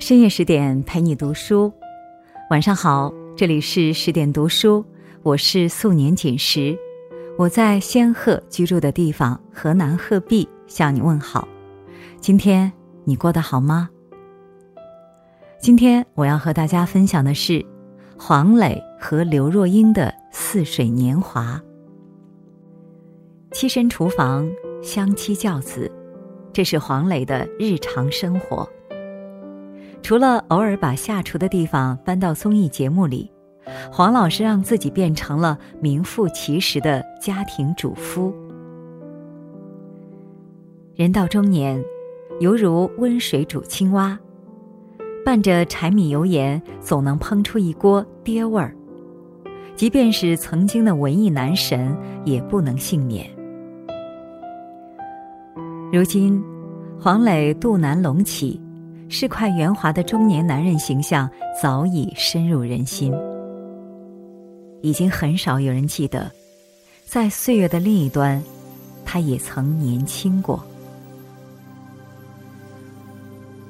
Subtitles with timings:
[0.00, 1.70] 深夜十点陪你读书，
[2.48, 4.82] 晚上好，这里是十点读书，
[5.22, 6.76] 我是素年锦时，
[7.36, 11.46] 我在仙鹤居住的地方河南鹤壁向你问好。
[12.18, 12.72] 今天
[13.04, 13.90] 你过得好吗？
[15.60, 17.64] 今天我要和大家分享的是
[18.18, 21.60] 黄磊和刘若英的似水年华。
[23.52, 24.50] 栖身厨房，
[24.82, 25.92] 相妻教子，
[26.54, 28.68] 这是黄磊的日常生活。
[30.02, 33.30] 除了偶尔把下厨的地方搬到综艺节目里，
[33.92, 38.34] 黄老师让自己变成了名副其实的家庭主夫。
[40.96, 41.82] 人到中年，
[42.40, 44.18] 犹如温水煮青蛙，
[45.24, 48.74] 伴着柴米油盐，总能烹出一锅爹味儿。
[49.76, 53.26] 即便是曾经的文艺男神，也不能幸免。
[55.92, 56.42] 如今，
[57.00, 58.60] 黄磊肚腩隆起。
[59.12, 61.28] 世侩圆滑的中年男人形象
[61.60, 63.12] 早已深入人心，
[64.82, 66.30] 已经很少有人记得，
[67.06, 68.40] 在岁月的另一端，
[69.04, 70.64] 他也曾年轻过。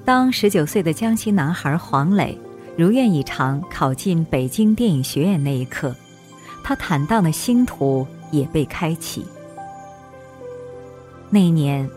[0.05, 2.39] 当十九岁的江西男孩黄磊
[2.77, 5.97] 如愿以偿考进北京电影学院那一刻，
[6.63, 9.25] 他坦荡的星途也被开启。
[11.31, 11.89] 那一年，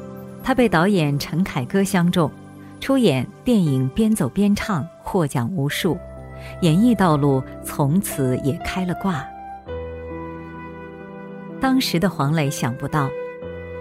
[0.41, 2.31] 他被导演陈凯歌相中。
[2.83, 5.97] 出演电影《边走边唱》，获奖无数，
[6.59, 9.25] 演艺道路从此也开了挂。
[11.61, 13.07] 当时的黄磊想不到，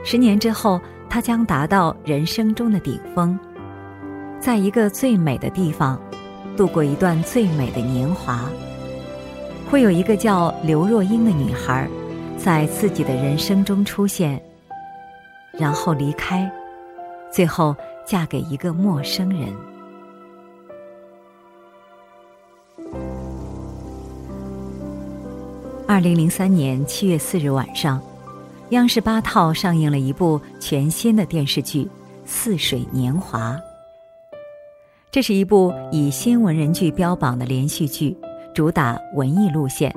[0.05, 0.81] 十年之后，
[1.11, 3.37] 他将达到人生中的顶峰，
[4.39, 6.01] 在一个最美的地方，
[6.57, 8.49] 度过一段最美的年华。
[9.69, 11.89] 会有一个叫刘若英的女孩，
[12.39, 14.41] 在自己的人生中出现，
[15.59, 16.49] 然后离开，
[17.33, 17.75] 最后。
[18.07, 19.49] 嫁给一个陌生人。
[25.87, 28.01] 二零零三年七月四日晚上，
[28.71, 31.85] 央视八套上映了一部全新的电视剧
[32.25, 33.53] 《似水年华》。
[35.11, 38.17] 这是一部以新闻人剧标榜的连续剧，
[38.55, 39.95] 主打文艺路线，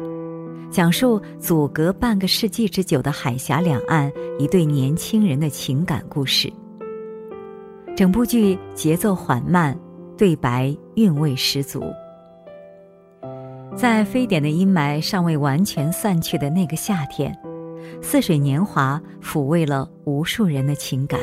[0.69, 6.51] 讲述阻隔半个世纪之久的海峡两岸一对年轻人的情感故事。
[7.95, 9.73] 整部剧节奏缓慢，
[10.17, 11.81] 对白韵味十足。
[13.73, 17.34] 在非典的阴霾尚未完全散去的那个夏天，
[18.03, 21.17] 《似水年华》抚慰了无数人的情感。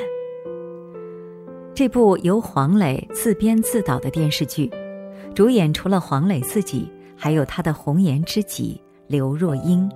[1.75, 4.71] 这部由黄磊自编自导的电视剧，
[5.35, 9.87] 主演除了黄磊自己，还有他的红颜知己刘若英。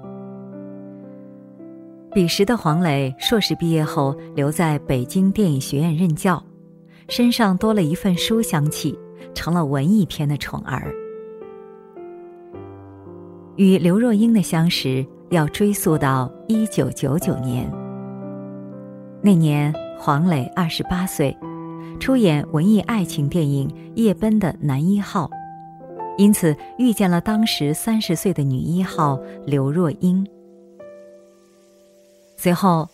[2.13, 6.43] 彼时的黄磊硕士毕业后留在北京电影学院任教。
[7.09, 8.99] 身上多了一份书香气，
[9.35, 10.93] 成了文艺片的宠儿。
[13.57, 17.71] 与刘若英的相识要追溯到一九九九年。
[19.23, 21.35] 那年黄磊二十八岁，
[21.99, 25.31] 出演文艺爱情电影《夜奔》的男一号，
[26.19, 30.27] 因此遇见了当时三十岁的女一号刘若英。
[32.37, 32.87] 随后，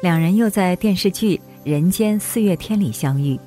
[0.00, 3.38] 两人又在电视剧《人间四月天》里相遇。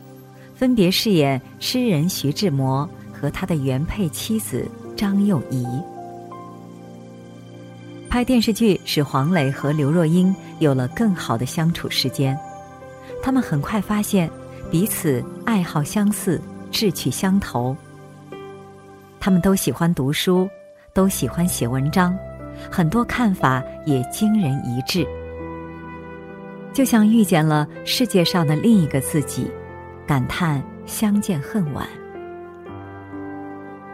[0.59, 5.65] 分别饰演诗人徐志摩和他的原配妻子张幼仪。
[8.09, 12.37] 拍电视剧使黄磊和刘若英有了更好的相处时间，
[13.23, 14.29] 他们很快发现
[14.69, 17.73] 彼此爱好相似，志趣相投。
[19.17, 20.49] 他们都喜欢读书，
[20.93, 22.13] 都喜欢写文章，
[22.69, 25.07] 很多看法也惊人一致，
[26.73, 29.49] 就像遇见了世界上的另一个自己。
[30.09, 31.87] 感叹相见恨晚，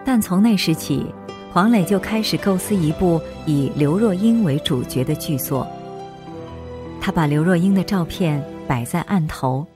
[0.06, 1.06] 但从那时起，
[1.52, 5.68] 黄磊就开始构思一部以刘若英为主角的剧作。
[7.02, 9.68] 他把刘若英的照片摆在案头，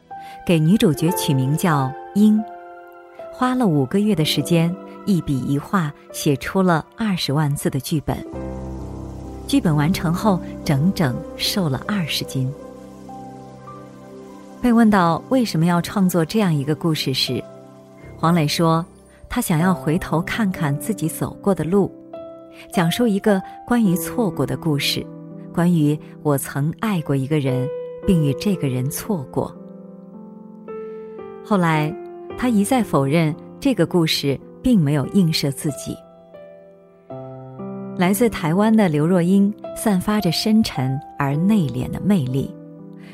[0.48, 2.42] 给女主角取名叫英，
[3.34, 4.74] 花了五个月的时间，
[5.06, 8.16] 一笔一画写出了二十万字的剧本。
[9.46, 12.50] 剧本完成后，整整瘦了二十斤。
[14.62, 17.42] 被问到为什么要创作这样一个故事时，
[18.18, 18.86] 黄磊说
[19.30, 21.90] ：“他想要回头看看自己走过的路，
[22.72, 25.06] 讲述一个关于错过的故事，
[25.54, 27.66] 关于我曾爱过一个人，
[28.06, 29.56] 并与这个人错过。”
[31.46, 31.94] 后来，
[32.38, 35.96] 他一再否认这个故事并没有映射自己。
[37.98, 42.54] 来自台湾的刘若英散发着深沉而内敛的魅力。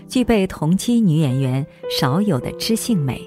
[0.08, 3.22] 具备同期女演员少有的知性美，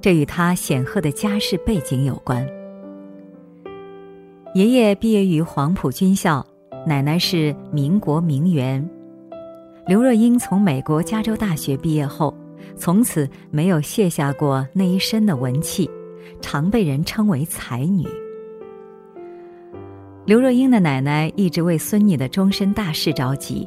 [0.00, 2.46] 这与她显赫的家世背景有关。
[4.54, 6.44] 爷爷毕业于黄埔军校，
[6.86, 8.88] 奶奶是民国名媛。
[9.86, 12.34] 刘若英从美国加州大学毕业后，
[12.76, 15.88] 从此没有卸下过那一身的文气，
[16.40, 18.06] 常被人称为才女。
[20.24, 23.66] 刘若英的奶奶一直为孙女的终身大事着急，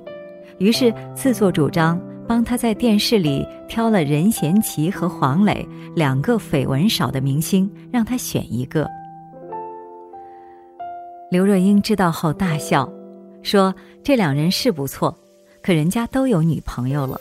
[0.61, 8.87] 于是自作主张帮他在电视里挑了任贤齐和黄磊两个绯闻少的明星，让他选一个。
[11.31, 12.87] 刘若英知道后大笑，
[13.41, 13.73] 说
[14.03, 15.17] ：“这两人是不错，
[15.63, 17.19] 可人家都有女朋友了。”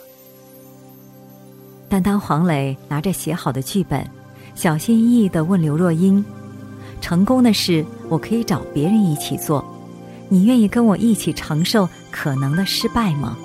[1.89, 4.07] 但当黄磊拿着写好的剧本，
[4.53, 6.23] 小心翼翼地问刘若英
[7.01, 9.65] ：“成功的事我可以找别人一起做，
[10.31, 13.37] 你愿意跟我一起承受可能的失败吗？”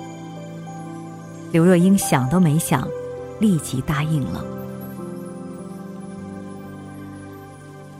[1.51, 2.87] 刘若英想都没想，
[3.39, 4.43] 立即答应了。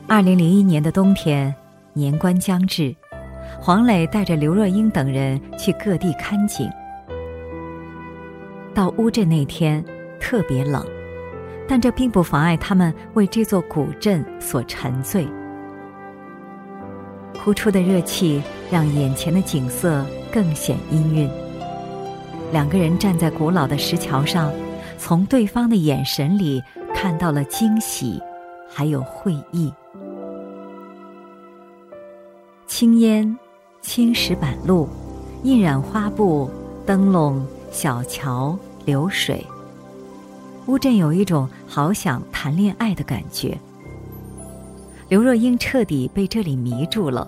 [0.06, 1.54] 二零零一年的冬天。
[1.94, 2.94] 年关将至，
[3.60, 6.70] 黄磊带着刘若英等人去各地看景。
[8.72, 9.84] 到乌镇那天
[10.20, 10.86] 特别冷，
[11.66, 15.26] 但这并不妨碍他们为这座古镇所沉醉。
[17.42, 21.28] 呼出的热气让眼前的景色更显氤氲。
[22.52, 24.52] 两个人站在古老的石桥上，
[24.98, 26.62] 从对方的眼神里
[26.94, 28.20] 看到了惊喜，
[28.68, 29.72] 还有会意。
[32.66, 33.36] 青烟，
[33.80, 34.88] 青石板路，
[35.42, 36.50] 印染花布、
[36.84, 39.44] 灯笼、小桥、流水。
[40.66, 43.58] 乌镇有一种好想谈恋爱的感觉。
[45.08, 47.26] 刘若英彻底被这里迷住了，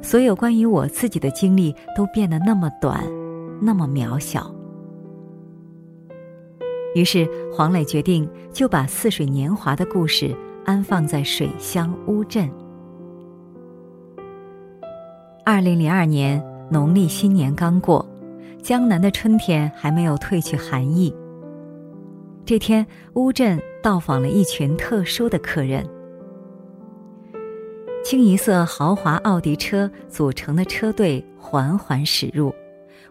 [0.00, 3.02] 所有关于我自己的经历都变得那么短，
[3.60, 4.48] 那么渺小。
[6.94, 10.34] 于是黄磊决定就把似水年华的故事
[10.64, 12.48] 安放在水乡乌镇。
[15.44, 16.40] 二零零二年
[16.70, 18.06] 农历新年刚过，
[18.62, 21.12] 江南的春天还没有褪去寒意。
[22.44, 25.84] 这天，乌镇到访了一群特殊的客人。
[28.04, 32.54] 清一色豪华奥迪车组成的车队缓缓驶入，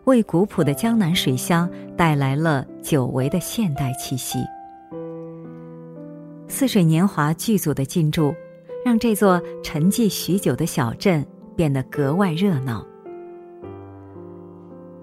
[0.06, 4.40] 为古朴的江南水乡带来了久违的现代气息。
[6.48, 8.34] 似水年华剧组的进驻，
[8.84, 11.26] 让这座沉寂许久的小镇。
[11.60, 12.88] 变得格外热闹。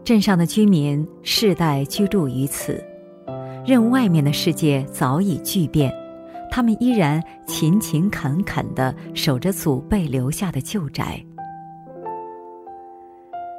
[0.02, 2.82] 镇上的居民世代居住于此，
[3.66, 5.94] 任外面的世界早已巨变，
[6.56, 11.22] 他们依然勤勤恳恳地守着祖辈留下的旧宅。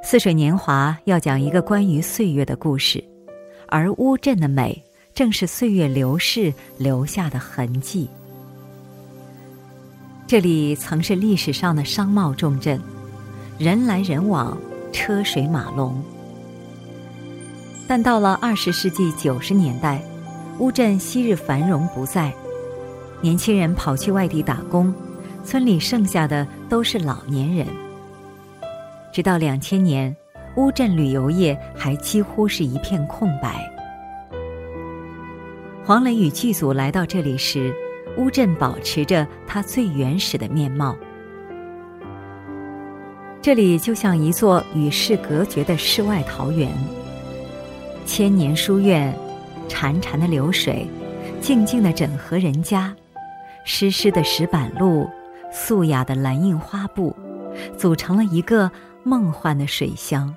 [0.02, 3.00] 似水年华要讲一个关于岁月的故事，
[3.68, 4.84] 而乌镇的美
[5.14, 8.10] 正是岁月流逝留下的痕迹。
[10.26, 12.80] 这里曾是历史上的商贸重镇，
[13.60, 14.58] 人来人往，
[14.92, 16.02] 车水马龙。
[17.86, 20.02] 但到了二十世纪九十年代，
[20.58, 22.34] 乌镇昔日繁荣不再，
[23.20, 24.94] 年轻人跑去外地打工，
[25.44, 27.66] 村里剩下的都是老年人。
[29.12, 30.14] 直到两千年，
[30.56, 33.68] 乌镇旅游业还几乎是一片空白。
[35.84, 37.74] 黄磊与剧组来到这里时。
[38.16, 40.96] 乌镇保持着它最原始的面貌，
[43.40, 46.68] 这里就像一座与世隔绝的世外桃源。
[48.06, 49.16] 千年书院，
[49.68, 50.84] 潺潺的流水，
[51.40, 52.92] 静静的整河人家，
[53.70, 55.06] 湿湿的石板路，
[55.52, 57.14] 素雅的蓝印花布，
[57.76, 58.70] 组成了一个
[59.04, 60.34] 梦幻的水乡。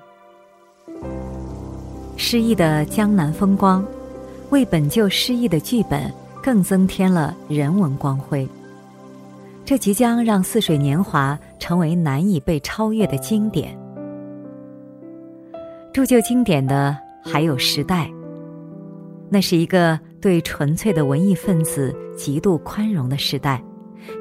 [2.18, 3.82] 诗意的江南风光，
[4.50, 6.12] 为本就诗意的剧本。
[6.42, 8.48] 更增添了人文光辉。
[9.64, 13.78] 这即将让《似水年华》成为难以被超越的经典。
[15.92, 18.10] 铸就经典的还有时代，
[19.30, 23.62] 那是一个对纯粹的文艺分子极度宽容的时代，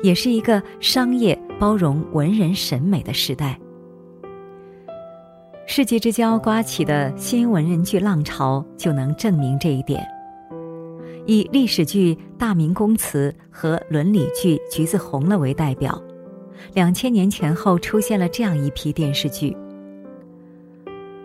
[0.03, 3.59] 也是一个商业包容文人审美的时代。
[5.67, 10.05] 世纪之交刮起的新文人剧浪潮，就能证明这一点。
[11.27, 16.01] 以历史剧《大明宫词》和伦理剧《橘子红了》为代表，
[16.73, 19.55] 两千年前后出现了这样一批电视剧：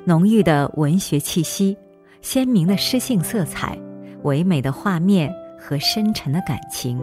[0.05, 1.77] 浓郁的文学气息、
[2.21, 3.77] 鲜明的诗性色彩、
[4.23, 5.35] 唯美的画面
[5.67, 7.03] 和深沉的感情。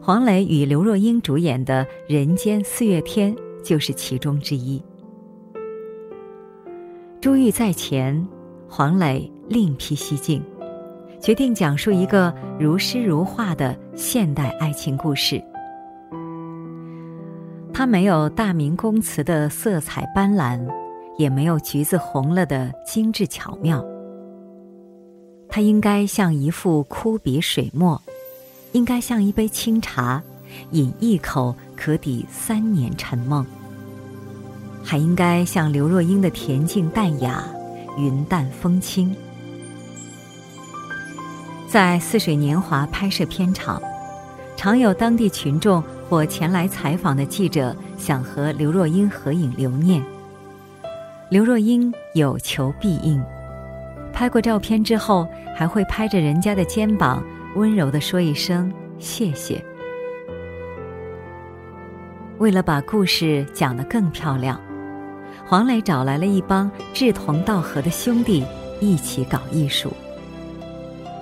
[0.00, 4.82] 黄磊与刘若英主演的《人间四月天》就是其中之一。
[7.20, 8.26] 珠玉在前，
[8.66, 10.42] 黄磊另辟蹊径。
[11.20, 15.38] 决定讲述一个如诗如画的现代爱情故事。
[17.74, 20.66] 它没有大明宫词的色彩斑斓，
[21.18, 23.84] 也没有橘子红了的精致巧妙。
[25.50, 28.00] 它应该像一幅枯笔水墨，
[28.72, 30.22] 应该像一杯清茶，
[30.70, 33.44] 饮一口可抵三年沉梦。
[34.82, 37.44] 还应该像刘若英的恬静淡雅，
[37.98, 39.14] 云淡风轻。
[41.68, 43.82] 在《似水年华》拍摄片场，
[44.56, 50.02] 常有当地群众或前来采访的记者想和刘若英合影留念。
[51.28, 53.22] 刘若英有求必应，
[54.20, 57.24] 拍过照片之后，还会拍着人家的肩膀，
[57.56, 59.64] 温柔地说一声谢谢。
[62.36, 64.60] 为了把故事讲得更漂亮。
[65.46, 68.44] 黄磊找来了一帮志同道合的兄弟，
[68.78, 69.90] 一起搞艺术。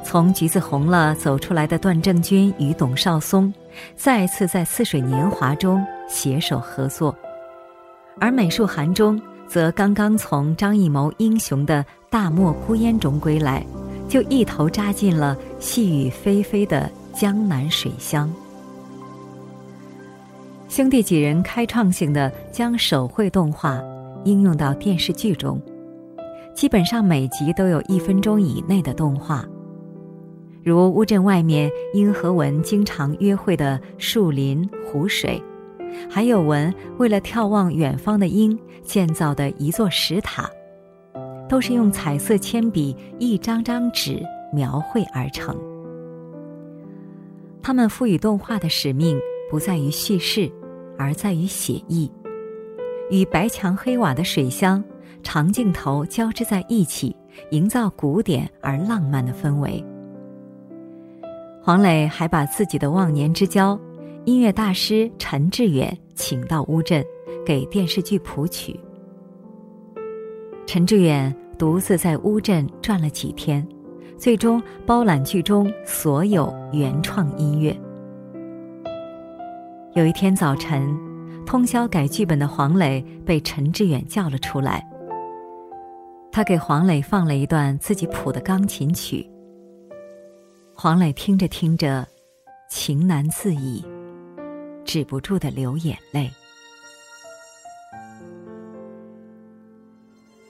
[0.02, 3.54] 从橘子红了走出来的段正军与董少松，
[3.94, 7.16] 再次在《似水年华》中携手合作，
[8.18, 13.64] 而美术韩中则刚刚从张艺谋英雄的大漠孤烟中归来，
[14.08, 18.32] 就一头扎进了细雨霏霏的江南水乡。
[20.68, 23.80] 兄弟几人开创性的将手绘动画。
[24.24, 25.62] 应用到电视剧中，
[26.52, 29.46] 基本上每集都有一分钟以内的动画，
[30.62, 35.40] 如乌镇外面英和文经常约会的树林湖水，
[36.10, 40.50] 还有文为了眺望远方的鹰建造的一座石塔，
[41.48, 45.56] 都是用彩色铅笔一张张纸描绘而成。
[47.62, 49.18] 他们赋予动画的使命
[49.50, 50.50] 不在于叙事，
[50.98, 52.10] 而在于写意。
[53.10, 54.82] 与白墙黑瓦的水乡
[55.22, 57.14] 长镜头交织在一起，
[57.50, 59.82] 营造古典而浪漫的氛围。
[61.62, 63.78] 黄磊还把自己的忘年之交
[64.24, 67.04] 音乐大师陈志远请到乌镇，
[67.44, 68.78] 给电视剧谱曲。
[70.68, 73.66] 陈志远独自在乌镇转了几天，
[74.18, 77.74] 最终包揽剧中所有原创音乐。
[79.94, 80.94] 有一天早晨。
[81.46, 84.86] 通宵改剧本的黄磊被陈志远叫了出来。
[86.30, 89.26] 他给黄磊放了一段自己谱的钢琴曲。
[90.74, 92.06] 黄磊听着听着，
[92.68, 93.82] 情难自已，
[94.84, 96.30] 止不住的流眼泪。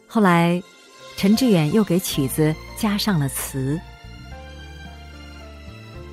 [0.08, 0.62] 后来，
[1.18, 3.78] 陈志远又给曲子加上了词：“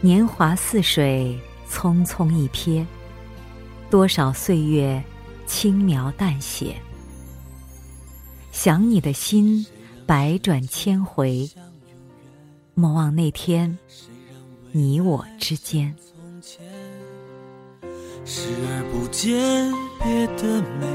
[0.02, 2.86] 年华似水，匆匆一瞥。”
[3.90, 5.02] 多少岁月，
[5.48, 6.76] 轻描淡写。
[8.52, 9.66] 想你的心，
[10.06, 11.50] 百转千回。
[12.74, 13.78] 莫忘那天，
[14.74, 15.96] 你我之间。
[18.26, 19.72] 视而不见，
[20.04, 20.88] 别的美，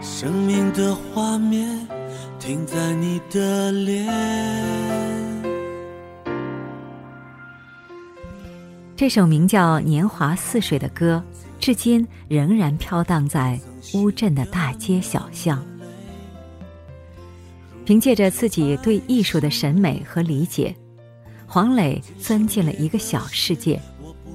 [0.00, 1.68] 生命的画面
[2.38, 4.06] 停在你的脸。
[8.94, 11.20] 这首名叫《年华似水》的歌，
[11.58, 13.58] 至今仍然飘荡在
[13.94, 15.60] 乌镇的大街小巷。
[17.84, 20.72] 凭借着自己对艺术的审美和理解，
[21.44, 23.80] 黄磊钻进了一个小世界，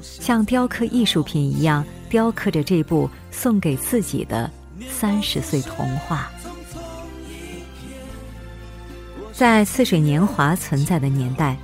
[0.02, 4.52] 像雕刻艺术品一样雕刻着这部送给自己的
[4.90, 6.32] 三十岁童话。
[9.32, 11.58] 在似水年华存在的年代。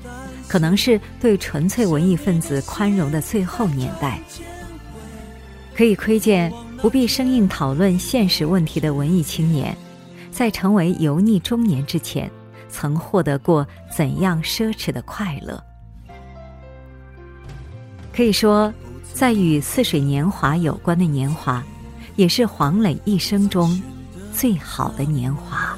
[0.48, 4.20] 可能是对纯粹文艺分子宽容的最后年代，
[5.76, 6.52] 可以窥见
[6.82, 9.78] 不必生硬讨论现实问题的文艺青年，
[10.32, 12.32] 在成为油腻中年之前，
[12.68, 13.64] 曾获得过
[13.96, 15.64] 怎样奢侈的快乐。
[18.12, 18.74] 可以说，
[19.14, 21.64] 在与似水年华有关的年华，
[22.20, 23.82] 也是黄磊一生中
[24.34, 25.74] 最好的年华。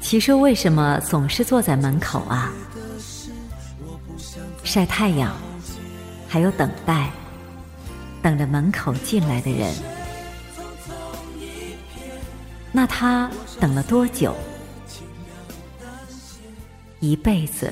[0.00, 2.50] 其实为什么总是坐在门口啊？
[4.64, 5.36] 晒太阳，
[6.26, 7.10] 还有等待，
[8.22, 9.74] 等着门口进来的人。
[12.72, 13.30] 那他
[13.60, 14.34] 等了多久？
[17.00, 17.70] 一辈子。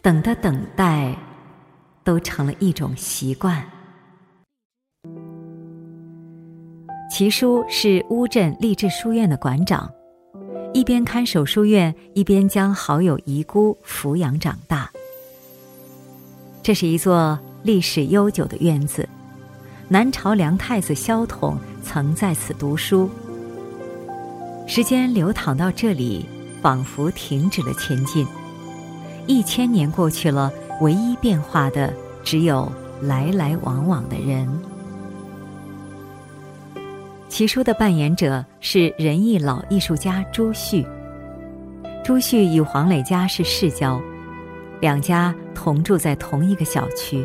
[0.00, 1.16] 等的等待，
[2.04, 3.62] 都成了一种习惯。
[7.10, 9.90] 齐叔是乌镇励志书院的馆长。
[10.72, 14.88] 一边看守书院，一边将好友遗孤抚养长大。
[16.62, 19.08] 这是一座历史悠久的院子，
[19.88, 23.10] 南朝梁太子萧统曾在此读书。
[24.68, 26.24] 时间流淌到这里，
[26.62, 28.24] 仿佛停止了前进。
[29.26, 32.70] 一千年过去了，唯一变化的只有
[33.00, 34.48] 来来往往的人。
[37.28, 40.84] 奇书的扮演者是仁义老艺术家朱旭。
[42.02, 44.00] 朱旭与黄磊家是世交，
[44.80, 47.24] 两家同住在同一个小区。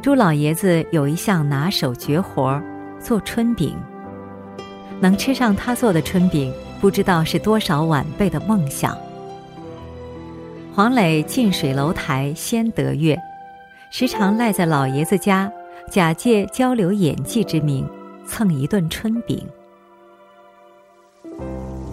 [0.00, 2.60] 朱老爷子有一项拿手绝活
[3.00, 3.76] 做春饼。
[5.00, 8.96] 能吃上他做的春饼，不知道是多少晚辈的梦想。
[10.74, 13.14] 黄磊近水楼台先得月，
[13.90, 15.52] 时常赖在老爷子家，
[15.90, 17.86] 假借交流演技之名
[18.26, 19.46] 蹭一顿春饼。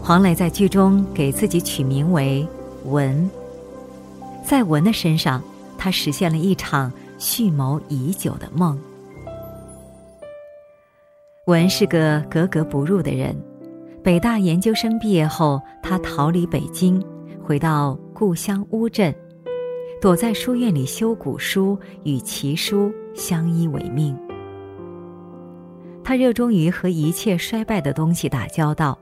[0.01, 2.47] 黄磊在剧中给自己取名为
[2.85, 3.29] 文，
[4.45, 5.43] 在文的身上，
[5.77, 8.79] 他实现了一场蓄谋已久的梦。
[11.47, 13.35] 文是个格格不入的人，
[14.01, 17.03] 北大研究生毕业后，他逃离北京，
[17.43, 19.15] 回到故乡乌镇，
[20.01, 24.13] 躲在书院里修古书，与奇书相依为命。
[26.03, 28.99] 他热衷于和一切衰败的东西打交道，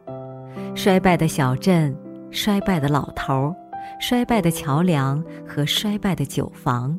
[0.76, 1.98] 衰败的小镇，
[2.30, 3.56] 衰败的老头儿，
[4.00, 6.96] 衰败的桥梁和衰败的酒房。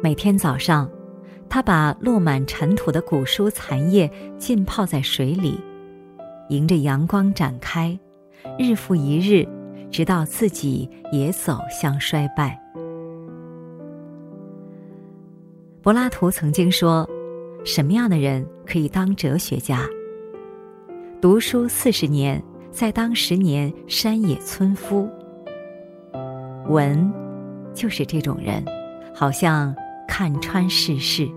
[0.00, 0.88] 每天早上。
[1.48, 5.60] 他把落满尘土的古书残页浸泡在水里，
[6.48, 7.98] 迎着阳光展开，
[8.58, 9.48] 日复一日，
[9.90, 12.60] 直到自己也走向衰败。
[15.82, 17.08] 柏拉图曾经说
[17.64, 19.80] ：“什么样的人可以当哲学家？
[21.20, 25.08] 读书四十年，再当十年山野村夫。”
[26.68, 27.12] 文，
[27.72, 28.64] 就是这种人，
[29.14, 29.74] 好像。
[30.08, 31.28] 看穿世事，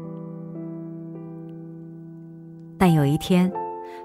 [2.78, 3.52] 但有一天，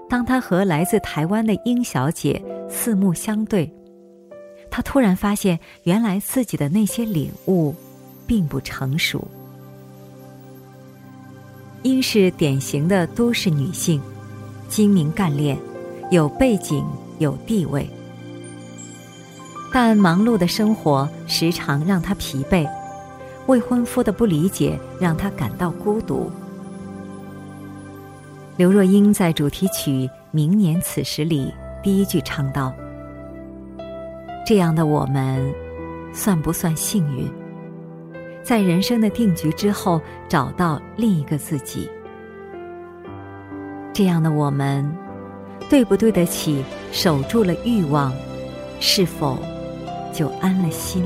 [0.09, 3.71] 当他和来自台湾的英小姐四目相对，
[4.69, 7.73] 他突然发现，原来自己的那些领悟，
[8.27, 9.25] 并不成熟。
[11.83, 14.01] 英是典型的都市女性，
[14.67, 15.57] 精明干练，
[16.11, 16.85] 有背景
[17.19, 17.89] 有地位，
[19.71, 22.67] 但忙碌的生活时常让她疲惫。
[23.47, 26.31] 未婚夫的不理解让他感到孤独。
[28.57, 29.91] 刘若英在主题曲
[30.31, 32.73] 《明年此时》里第一句唱道
[34.45, 35.51] ：“这样的我们，
[36.13, 37.27] 算不算幸运？
[38.43, 41.89] 在人生的定局之后，找到另一个自己。
[43.91, 44.87] 这样的我们，
[45.67, 48.13] 对不对得起守住了欲望？
[48.79, 49.39] 是否
[50.13, 51.03] 就安了心？”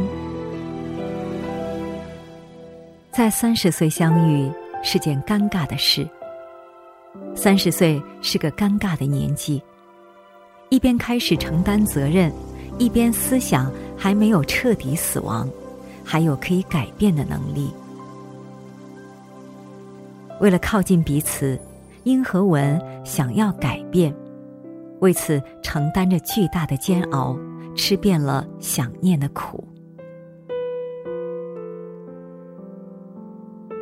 [3.10, 4.52] 在三十岁相遇
[4.84, 6.06] 是件尴尬的事。
[7.36, 9.63] 三十岁是个尴尬的年纪，
[10.67, 12.30] 一边开始承担责任，
[12.80, 15.48] 一边思想还没有彻底死亡，
[16.04, 17.72] 还有可以改变的能力。
[20.39, 21.60] 为了靠近彼此，
[22.06, 24.15] 英和文想要改变，
[25.02, 27.38] 为此承担着巨大的煎熬，
[27.76, 29.62] 吃遍了想念的苦。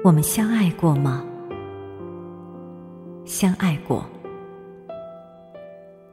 [0.04, 1.24] 我们相爱过吗？
[3.26, 4.04] 相爱过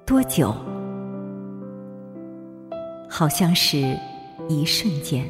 [0.05, 0.55] 多久？
[3.17, 3.97] 好像是
[4.49, 5.25] 一瞬间。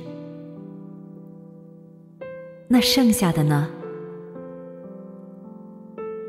[2.66, 3.68] 那剩下的呢？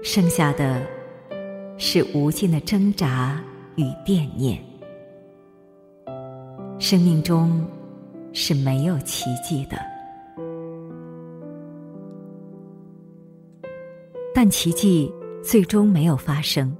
[0.03, 0.85] 剩下的
[1.77, 3.41] 是无尽的挣扎
[3.77, 4.61] 与惦念。
[6.77, 7.65] 生命中
[8.33, 9.77] 是没有奇迹的。
[14.33, 15.09] 但奇迹
[15.41, 16.75] 最终没有发生。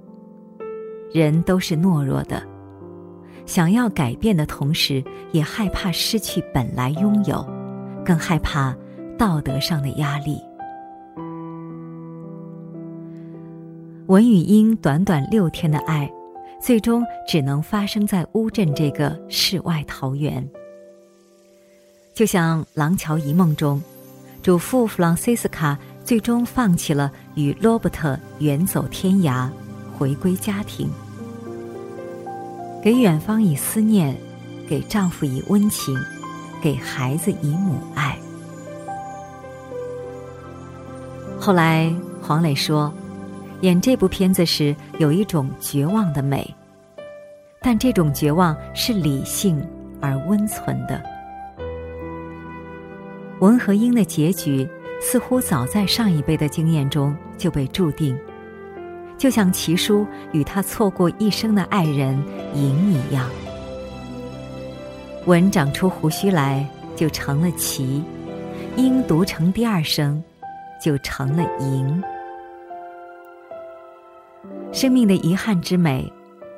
[1.14, 2.46] 人都是懦弱的，
[3.46, 7.46] 想要改变的同时，也害怕失去本来拥有，
[8.04, 8.76] 更害怕
[9.18, 10.40] 道德上的压力。
[14.08, 16.12] 文与英短短六天的爱，
[16.62, 20.48] 最终只能发生在乌镇这个世外桃源。
[22.14, 23.82] 就像《廊桥遗梦》中，
[24.42, 25.78] 主妇弗朗西斯卡。
[26.06, 29.50] 最终放弃了与罗伯特远走天涯，
[29.98, 30.88] 回归家庭，
[32.86, 34.16] 给远方以思念，
[34.70, 35.98] 给丈夫以温情，
[36.62, 38.16] 给孩子以母爱。
[41.40, 42.94] 后来黄磊说，
[43.62, 46.48] 演这部片子时有一种绝望的美，
[47.60, 49.60] 但这种绝望是理性
[50.00, 51.02] 而温存的。
[53.40, 54.70] 文和英的结局。
[55.02, 58.18] 似乎早在上一辈的经验中就被注定，
[59.18, 62.22] 就像齐叔与他错过一生的爱人
[62.54, 63.30] 莹一样。
[65.26, 68.04] 文长出胡须来，就成了齐；
[68.76, 70.24] 英读成第二声，
[70.82, 72.04] 就成了莹。
[74.72, 76.12] 生命的遗憾之美，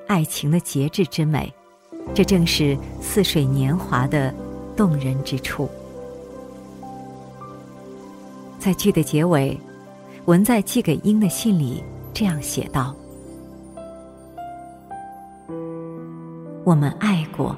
[0.07, 1.53] 爱情的节制之美，
[2.13, 4.33] 这正是似水年华的
[4.75, 5.69] 动人之处。
[8.59, 9.57] 在剧的结尾，
[10.25, 11.81] 文在寄给英的信里
[12.17, 12.95] 这样写道
[16.65, 17.55] ：“我们爱过。”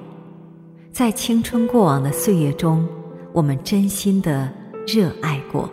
[0.92, 2.86] 在青春过往的岁月中，
[3.32, 4.52] 我们真心的
[4.86, 5.70] 热爱过，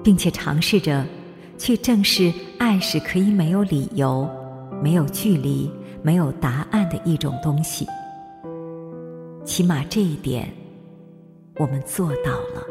[0.00, 1.04] 并且尝试着
[1.58, 4.30] 去正视爱是可以没有理由、
[4.80, 5.68] 没有距离、
[6.02, 7.84] 没有答案的一种东西。
[9.44, 10.48] 起码这一点，
[11.58, 12.62] 我们做到了。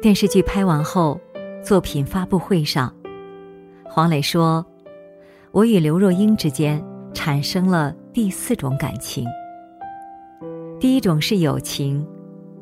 [0.00, 1.20] 电视剧拍完后，
[1.66, 2.94] 作品发布会上，
[3.82, 4.64] 黄磊说
[5.50, 6.80] ：“我与刘若英之间
[7.12, 9.26] 产生了。”第四种感情，
[10.78, 12.06] 第一种是友情，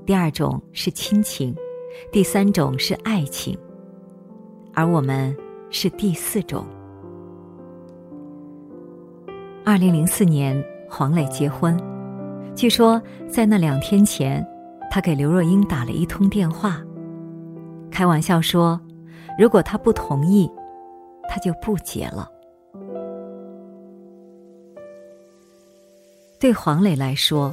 [0.06, 1.54] 第二种是亲情，
[2.10, 3.54] 第三种是爱情，
[4.72, 5.36] 而我们
[5.68, 6.64] 是第四种。
[9.66, 11.78] 二零零四年，黄磊结婚，
[12.54, 14.42] 据说在那两天前，
[14.90, 16.82] 他给刘若英打了一通电话，
[17.90, 18.80] 开玩笑说，
[19.38, 20.51] 如果他不同意，
[21.29, 22.31] 他就不结了。
[26.38, 27.53] 对黄磊来说，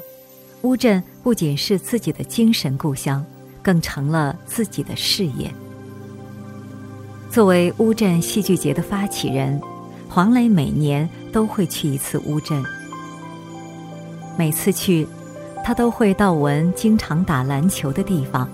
[0.63, 3.26] 乌镇不仅是自己的精神故乡，
[3.63, 5.50] 更成了自己的事业。
[7.30, 9.60] 作为乌镇戏剧节的发起人，
[10.10, 12.62] 黄磊每年都会去一次乌镇。
[14.38, 15.08] 每次去，
[15.63, 18.50] 他都会到文经常打篮球的地方，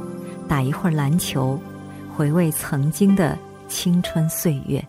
[0.47, 1.59] 打一会儿篮球，
[2.17, 4.83] 回味曾经的青春岁月。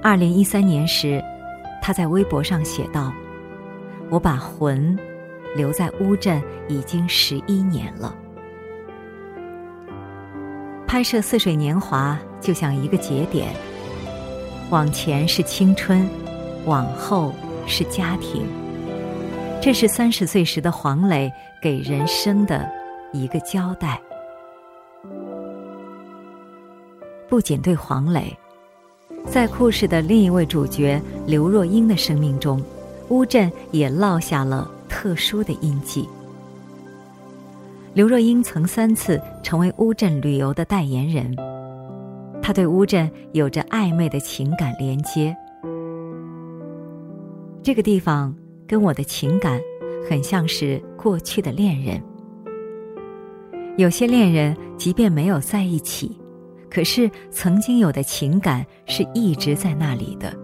[0.00, 1.20] 二零一三年时。
[1.84, 3.12] 他在微博上写道
[4.08, 4.96] ：“我把魂
[5.56, 8.14] 留在乌镇已经十一年了。
[10.86, 13.52] 拍摄《似水年华》就像一个节点，
[14.70, 16.08] 往前是青春，
[16.64, 17.34] 往后
[17.66, 18.46] 是家庭。
[19.60, 22.70] 这是三十岁时的黄磊给人生的
[23.12, 24.00] 一个交代。
[27.32, 28.30] 不仅对黄磊。”
[29.24, 32.62] 在故事的另一位主角刘若英的生命中，
[33.08, 36.06] 乌镇也落下了特殊的印记。
[37.94, 41.34] 刘若英曾三次成为乌镇旅游的代言人，
[42.42, 45.34] 她对乌镇有着暧昧的情感连接。
[47.62, 48.34] 这个地方
[48.66, 49.58] 跟我的情感
[50.06, 52.02] 很像是过去的恋人，
[53.78, 56.14] 有些恋人即便没有在一起。
[56.72, 60.34] 可是，曾经有的情感是一直在那里的，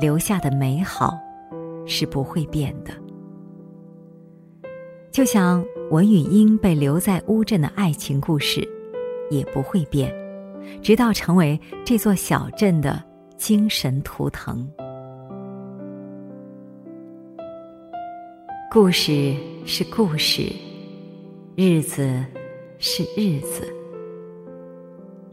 [0.00, 1.16] 留下的美好
[1.86, 2.90] 是不会变的。
[5.12, 8.68] 就像文与英被留在乌镇的爱情故事，
[9.30, 10.12] 也不会变，
[10.82, 13.00] 直到成为这座小镇的
[13.36, 14.68] 精神图腾。
[18.68, 19.32] 故事
[19.64, 20.52] 是故事，
[21.54, 22.20] 日子
[22.80, 23.83] 是日子。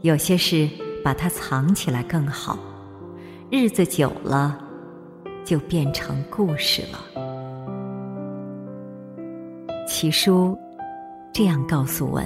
[0.02, 0.68] 有些事
[1.04, 2.58] 把它藏起来更好，
[3.48, 4.58] 日子久了，
[5.44, 6.98] 就变成故事了。
[9.86, 10.58] 齐叔
[11.32, 12.24] 这样告诉文：“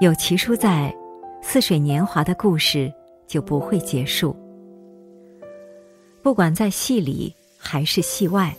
[0.00, 0.94] 有齐叔在，
[1.42, 2.92] 似水年华的故事
[3.26, 4.36] 就不会结束。
[6.22, 8.54] 不管在戏里还是戏外，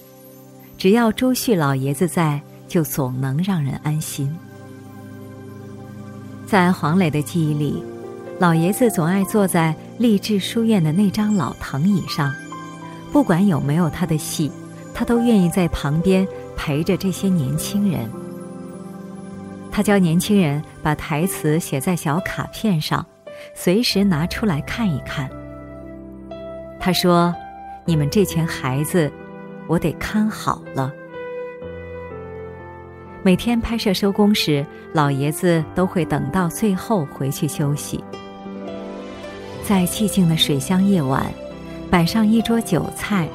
[0.78, 4.30] 只要周旭老爷子在，就总能让人安心。”
[6.52, 7.82] 在黄磊的记忆里，
[8.38, 12.30] 老爷子总爱坐在励志书院的那张老藤椅上，
[13.10, 14.52] 不管有没有他的戏，
[14.94, 18.02] 他都愿意在旁边陪着这些年轻人。
[19.72, 23.06] 他教年轻人把台词写在小卡片上，
[23.56, 25.30] 随时拿出来看一看。
[26.82, 27.34] 他说
[27.88, 29.10] ：“你们这群孩子，
[29.68, 30.92] 我得看好了。”
[33.24, 38.04] 每天拍摄收工时，老爷子都会等到最后回去休息。
[39.64, 41.32] 在寂静的水乡夜晚，
[41.92, 43.30] 摆上一桌酒菜，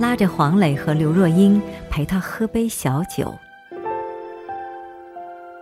[0.00, 3.32] 拉着黄磊和刘若英陪他喝杯小酒。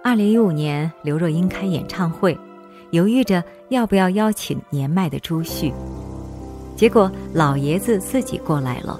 [0.03, 2.39] 二零一五年，刘若英开演唱会，
[2.93, 5.71] 犹豫着要不要邀请年迈的朱旭，
[6.75, 8.99] 结果老爷子自己过来了。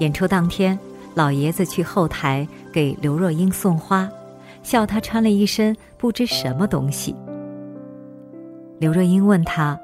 [0.00, 0.78] 演出当天。
[1.14, 4.08] 老爷子去后台给刘若英送花，
[4.62, 7.14] 笑他穿了一身不知什么东西。
[8.78, 9.78] 刘若英问他：“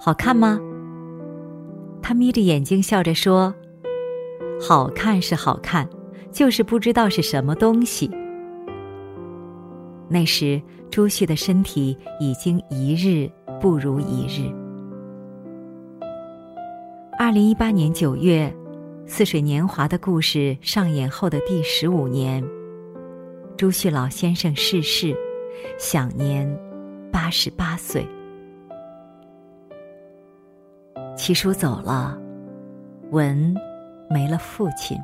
[0.00, 0.58] 好看吗？”
[2.00, 3.52] 他眯着眼睛笑着说
[4.60, 5.88] ：“好看是好看，
[6.30, 8.10] 就是不知道是什么东西。”
[10.08, 14.50] 那时朱旭的身体已经一日不如一日。
[17.18, 18.50] 二零一八年九月，
[19.10, 22.44] 《似水年华》的故事上演后的第十五年，
[23.56, 25.16] 朱旭老先生逝世，
[25.78, 26.46] 享年
[27.10, 28.06] 八十八岁。
[31.16, 32.20] 七叔走了，
[33.10, 33.56] 文
[34.10, 34.98] 没了父亲，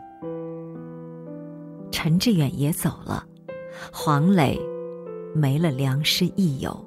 [1.90, 3.24] 陈志远也走了，
[3.90, 4.60] 黄磊
[5.34, 6.78] 没了良师益友。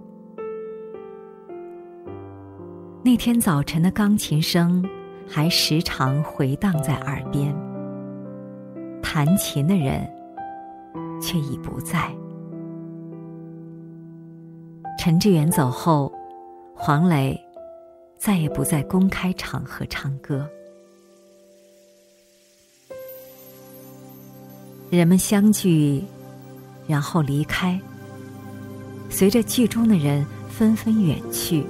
[3.03, 4.87] 那天早晨的钢琴声
[5.27, 7.55] 还时常回荡在耳边，
[9.01, 10.09] 弹琴的人
[11.21, 12.09] 却已不在。
[14.97, 16.11] 陈志远走后，
[16.75, 17.39] 黄磊。
[18.19, 20.49] 再也不在公开场合唱歌。
[24.89, 26.03] 人们相聚，
[26.87, 27.79] 然后离开。
[29.07, 31.61] 随着剧中的人纷纷远去，《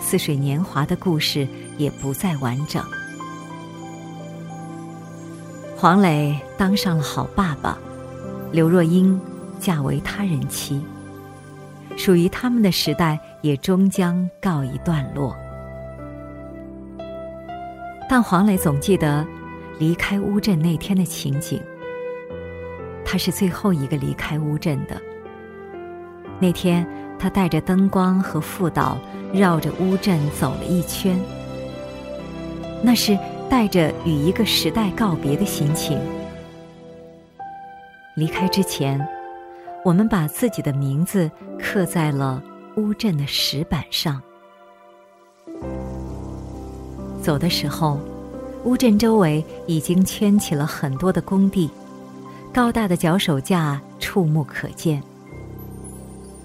[0.00, 2.82] 似水年华》的故事也不再完整。
[5.76, 7.76] 黄磊当上了好爸爸，
[8.52, 9.20] 刘若英
[9.60, 10.84] 嫁为他人妻。
[11.96, 15.34] 属于他们的时代也终将告一段落，
[18.06, 19.26] 但黄磊总记得
[19.78, 21.58] 离开乌镇那天的情景。
[23.02, 25.00] 他是最后一个离开乌镇的。
[26.38, 26.86] 那天，
[27.18, 28.98] 他带着灯光和副导
[29.32, 31.18] 绕着乌镇走了一圈，
[32.86, 33.18] 那是
[33.50, 36.00] 带着与一个时代告别的心情。
[38.14, 39.04] 离开之前。
[39.84, 42.42] 我们把自己的名字刻在了
[42.76, 44.20] 乌镇的石板上。
[47.22, 48.00] 走的时候，
[48.64, 51.70] 乌镇周围已经圈起了很多的工地，
[52.52, 55.00] 高大的脚手架触目可见。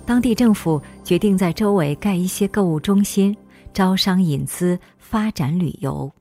[0.06, 3.36] 当地政府决定在周围盖一些购物中心，
[3.74, 6.12] 招商引资，发展旅游。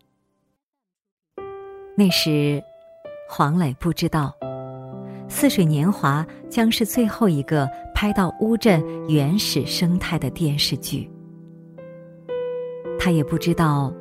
[2.00, 2.64] 那时，
[3.28, 4.34] 黄磊不知道。
[5.28, 11.10] 《似水年华》将是最后一个拍到乌镇原始生态的电视剧。
[12.98, 13.92] 他也不知道，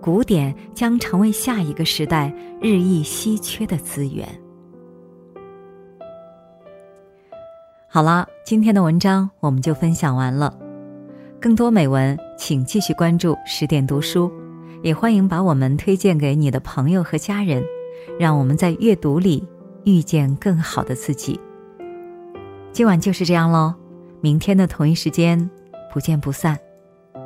[0.00, 2.32] 古典将成为下一个时代
[2.62, 4.24] 日益稀缺的资源。
[7.88, 10.56] 好了，今天的文章我们就分享完了。
[11.40, 14.30] 更多美文，请继续关注十点读书，
[14.82, 17.62] 也欢迎把我们推荐给你的朋友和家人，
[18.18, 19.46] 让我们在阅读里。
[19.84, 21.40] 遇见更好的自己。
[22.70, 23.72] 今晚就是这样喽，
[24.20, 25.50] 明天的同一时间
[25.90, 26.58] 不见不散，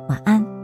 [0.07, 0.54] 晚安。